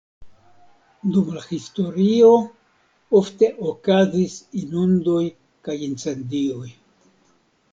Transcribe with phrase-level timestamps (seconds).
[1.15, 2.31] Dum la historio
[3.19, 5.23] ofte okazis inundoj
[5.69, 6.67] kaj incendioj.